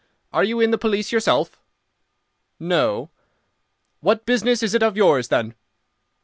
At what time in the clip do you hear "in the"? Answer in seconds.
0.59-0.79